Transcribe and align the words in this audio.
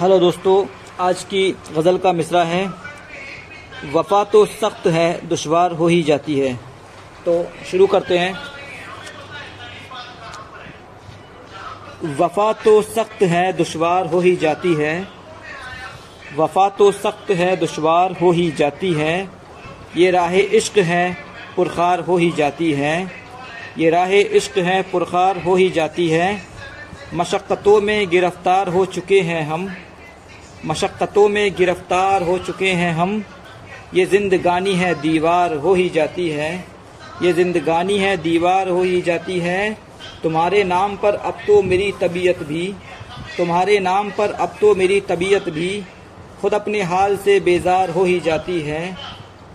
Hello 0.00 0.18
दोस्तों, 0.18 0.66
आज 1.00 1.24
की 1.24 1.56
गज़ल 1.76 1.98
का 1.98 2.12
मिसरा 2.12 2.44
है, 2.44 2.66
वफ़ा 3.92 4.24
तो 4.24 4.46
सख्त 4.46 4.86
है, 4.86 5.26
दुश्वार 5.28 5.72
हो 5.72 5.86
ही 5.86 6.02
जाती 6.02 6.38
है। 6.38 6.54
तो 7.24 7.46
शुरू 7.70 7.86
करते 7.86 8.18
हैं। 8.18 8.34
वफ़ा 12.16 12.52
तो 12.52 12.82
सख्त 12.82 13.22
है, 13.22 13.52
दुश्वार 13.52 14.06
हो 14.06 14.20
ही 14.20 14.36
जाती 14.36 14.74
है। 14.74 15.08
वफ़ा 16.36 16.68
तो 16.68 16.92
सख्त 16.92 17.30
है, 17.30 17.56
दुश्वार 17.56 18.12
हो 18.12 18.30
ही 18.30 18.50
जाती 18.50 18.92
है। 18.92 19.30
ये 19.96 20.10
राह 20.10 20.34
इश्क 20.34 20.78
है, 20.78 21.16
पुरखार 21.56 22.00
हो 22.00 22.16
ही 22.16 22.30
जाती 22.30 22.72
है। 22.72 23.12
ये 23.78 23.90
राह 23.90 24.10
इश्क 24.10 24.58
है, 24.58 24.82
पुरखार 24.82 25.42
हो 25.42 25.54
ही 25.54 25.70
जाती 25.70 26.08
है। 26.08 26.53
मशक्क़तों 27.14 27.80
में 27.80 28.10
गिरफ़्तार 28.10 28.68
हो 28.68 28.84
चुके 28.86 29.20
हैं 29.20 29.42
हम। 29.42 29.68
मशक्क़तों 30.66 31.28
में 31.28 31.54
गिरफ़्तार 31.54 32.22
हो 32.22 32.38
चुके 32.38 32.70
हैं 32.72 32.92
हम। 32.92 33.24
ये 33.94 34.06
जिंदगानी 34.06 34.74
है, 34.74 34.94
दीवार 34.94 35.54
हो 35.54 35.74
ही 35.74 35.88
जाती 35.88 36.28
है। 36.28 36.64
ये 37.22 37.32
जिंदगानी 37.32 37.98
है, 37.98 38.16
दीवार 38.16 38.68
हो 38.68 38.82
ही 38.82 39.02
जाती 39.02 39.38
है। 39.38 39.78
तुम्हारे 40.22 40.64
नाम 40.64 40.96
पर 40.96 41.14
अब 41.14 41.38
तो 41.46 41.62
मेरी 41.62 41.92
तबीयत 42.00 42.42
भी। 42.42 42.74
तुम्हारे 43.36 43.78
नाम 43.78 44.10
पर 44.10 44.30
अब 44.30 44.56
तो 44.60 44.74
मेरी 44.74 45.00
तबीयत 45.00 45.48
भी। 45.48 45.84
खुद 46.40 46.54
अपने 46.54 46.82
हाल 46.82 47.16
से 47.16 47.40
बेजार 47.40 47.90
हो 47.90 48.04
ही 48.04 48.20
जाती 48.20 48.60
है। 48.60 48.96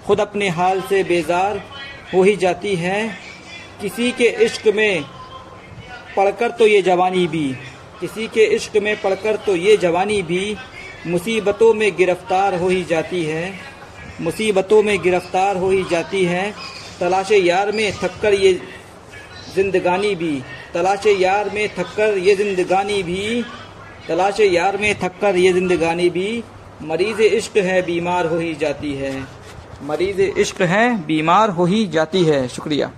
खुद 0.08 0.20
अपने 0.20 0.50
हाल 0.50 0.82
से 0.82 1.04
बेजार 1.04 1.64
हो 2.14 2.24
ही 2.24 2.36
जाती 2.36 2.76
है। 2.76 3.08
किसी 3.82 4.12
के 4.12 4.28
इश्क 4.46 4.68
में 4.68 5.04
पढ़कर 6.18 6.52
तो 6.52 6.68
ये 6.68 6.82
जवानी 6.82 7.28
भी। 7.28 7.48
किसी 8.00 8.28
के 8.28 8.44
इश्क 8.46 8.78
में 8.78 9.02
पढ़कर 9.02 9.36
तो 9.36 9.56
ये 9.56 9.78
जवानी 9.78 10.22
भी, 10.22 10.56
मुसीबतों 11.08 11.74
में 11.74 11.98
गिरफ़्तार 11.98 12.56
हो 12.56 12.70
ही 12.70 12.84
जाती 12.84 13.24
है। 13.24 13.54
मुसीबतों 14.22 14.84
में 14.84 15.02
गिरफ़्तार 15.02 15.58
हो 15.58 15.70
ही 15.70 15.84
जाती 15.92 16.24
है। 16.26 16.54
तलाश 17.00 17.32
यार 17.32 17.72
में 17.72 17.92
थककर 17.94 18.34
ये 18.34 18.54
जिंदगानी 19.56 20.16
भी। 20.16 20.44
तलाश 20.74 21.06
यार 21.06 21.50
में 21.50 21.70
थककर 21.70 22.18
ये 22.18 22.36
जिंदगानी 22.36 23.04
भी। 23.04 23.46
तलाश 24.08 24.40
यार 24.40 24.78
में 24.78 24.96
थककर 25.00 25.36
ये 25.36 25.54
जिंदगानी 25.54 26.10
भी। 26.10 26.44
मरीज़ 26.82 27.22
इश्क 27.22 27.58
है, 27.58 27.82
बीमार 27.82 28.26
हो 28.26 28.38
ही 28.38 28.54
जाती 28.56 28.94
है। 28.94 29.28
मरीज़ 29.84 30.22
इश्क 30.22 30.62
है, 30.62 31.06
बीमार 31.06 31.50
हो 31.50 31.66
ही 31.66 31.86
जाती 31.88 32.24
है। 32.24 32.48
शुक्रिया। 32.48 32.92